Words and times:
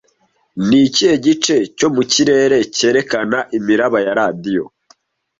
Ni 0.67 0.79
ikihe 0.87 1.15
gice 1.25 1.55
cyo 1.77 1.87
mu 1.95 2.03
kirere 2.11 2.57
cyerekana 2.75 3.37
imiraba 3.57 3.97
ya 4.05 4.13
radiyo 4.19 4.65